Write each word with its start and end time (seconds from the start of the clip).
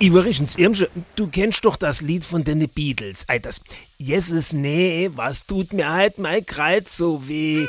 Übrigens, 0.00 0.56
Irmsche, 0.56 0.90
du 1.14 1.28
kennst 1.28 1.64
doch 1.64 1.76
das 1.76 2.00
Lied 2.00 2.24
von 2.24 2.42
den 2.42 2.68
Beatles. 2.68 3.24
Das 3.42 3.60
Jesus, 3.96 4.52
nee, 4.52 5.08
was 5.14 5.46
tut 5.46 5.72
mir 5.72 5.88
halt 5.88 6.18
mein 6.18 6.44
Kreuz 6.44 6.96
so 6.96 7.26
weh? 7.28 7.66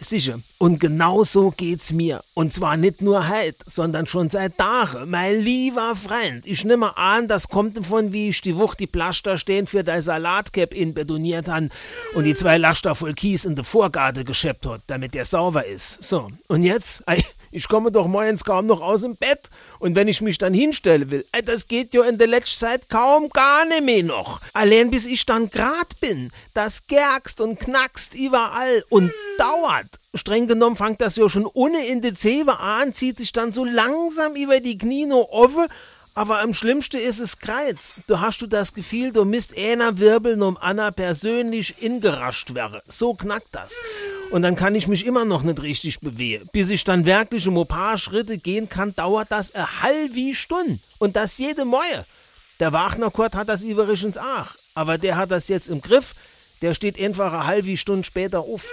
Sicher. 0.00 0.40
Und 0.58 0.80
genau 0.80 1.22
so 1.22 1.50
geht's 1.52 1.92
mir. 1.92 2.20
Und 2.34 2.52
zwar 2.52 2.76
nicht 2.76 3.00
nur 3.00 3.28
heute, 3.28 3.58
sondern 3.64 4.06
schon 4.06 4.28
seit 4.28 4.58
Tagen. 4.58 5.08
Mein 5.08 5.40
lieber 5.40 5.94
Freund, 5.94 6.44
ich 6.46 6.64
nehme 6.64 6.96
an, 6.98 7.28
das 7.28 7.48
kommt 7.48 7.78
davon, 7.78 8.12
wie 8.12 8.30
ich 8.30 8.40
die 8.40 8.56
Wucht 8.56 8.80
die 8.80 8.88
Plaster 8.88 9.38
stehen 9.38 9.68
für 9.68 9.84
dein 9.84 10.02
Salatcap 10.02 10.74
inbetoniert 10.74 11.48
han 11.48 11.70
und 12.14 12.24
die 12.24 12.34
zwei 12.34 12.58
Laster 12.58 12.96
voll 12.96 13.14
Kies 13.14 13.44
in 13.44 13.54
de 13.54 13.64
Vorgarten 13.64 14.24
gescheppt 14.24 14.66
hat, 14.66 14.82
damit 14.88 15.14
der 15.14 15.24
sauber 15.24 15.64
ist. 15.64 16.02
So, 16.02 16.28
und 16.48 16.64
jetzt? 16.64 17.04
Ich 17.50 17.66
komme 17.66 17.90
doch 17.90 18.06
morgens 18.06 18.44
kaum 18.44 18.66
noch 18.66 18.82
aus 18.82 19.02
dem 19.02 19.16
Bett. 19.16 19.47
Und 19.78 19.94
wenn 19.94 20.08
ich 20.08 20.20
mich 20.20 20.38
dann 20.38 20.54
hinstellen 20.54 21.10
will, 21.10 21.24
ey, 21.32 21.42
das 21.42 21.68
geht 21.68 21.94
ja 21.94 22.04
in 22.04 22.18
der 22.18 22.26
letzten 22.26 22.60
Zeit 22.60 22.88
kaum 22.88 23.28
gar 23.30 23.64
nicht 23.64 23.84
mehr 23.84 24.02
noch. 24.02 24.40
Allein 24.52 24.90
bis 24.90 25.06
ich 25.06 25.24
dann 25.26 25.50
grad 25.50 26.00
bin, 26.00 26.30
das 26.54 26.86
gergst 26.86 27.40
und 27.40 27.60
knackst 27.60 28.14
überall 28.14 28.84
und 28.88 29.12
dauert. 29.38 29.86
Streng 30.14 30.48
genommen 30.48 30.76
fängt 30.76 31.00
das 31.00 31.16
ja 31.16 31.28
schon 31.28 31.46
ohne 31.46 31.86
in 31.86 32.00
die 32.00 32.14
Zewe 32.14 32.58
an, 32.58 32.92
zieht 32.92 33.18
sich 33.18 33.32
dann 33.32 33.52
so 33.52 33.64
langsam 33.64 34.34
über 34.34 34.60
die 34.60 34.78
Knie 34.78 35.06
noch 35.06 35.28
offen, 35.30 35.66
aber 36.18 36.40
am 36.40 36.52
schlimmsten 36.52 36.96
ist 36.96 37.20
es 37.20 37.38
Kreiz. 37.38 37.94
Du 38.08 38.18
hast 38.18 38.42
du 38.42 38.48
das 38.48 38.74
Gefühl, 38.74 39.12
du 39.12 39.24
misst 39.24 39.56
einer 39.56 39.98
Wirbeln 39.98 40.42
um 40.42 40.56
Anna 40.56 40.90
persönlich 40.90 41.80
ingerascht 41.80 42.54
wäre. 42.54 42.82
So 42.88 43.14
knackt 43.14 43.46
das. 43.52 43.80
Und 44.30 44.42
dann 44.42 44.56
kann 44.56 44.74
ich 44.74 44.86
mich 44.88 45.06
immer 45.06 45.24
noch 45.24 45.42
nicht 45.42 45.62
richtig 45.62 46.00
bewegen. 46.00 46.48
Bis 46.52 46.70
ich 46.70 46.84
dann 46.84 47.06
wirklich 47.06 47.48
um 47.48 47.56
ein 47.56 47.66
paar 47.66 47.96
Schritte 47.96 48.36
gehen 48.36 48.68
kann, 48.68 48.94
dauert 48.94 49.30
das 49.30 49.54
eine 49.54 49.82
halbe 49.82 50.34
Stunde. 50.34 50.78
Und 50.98 51.16
das 51.16 51.38
jede 51.38 51.64
Moje. 51.64 52.04
Der 52.60 52.72
Wagner 52.72 53.10
Kurt 53.10 53.34
hat 53.34 53.48
das 53.48 53.62
übrigens 53.62 54.18
auch. 54.18 54.48
Aber 54.74 54.98
der 54.98 55.16
hat 55.16 55.30
das 55.30 55.48
jetzt 55.48 55.68
im 55.68 55.80
Griff. 55.80 56.14
Der 56.60 56.74
steht 56.74 57.00
einfach 57.00 57.32
eine 57.32 57.46
halbe 57.46 57.76
Stunde 57.76 58.04
später 58.04 58.40
auf. 58.40 58.66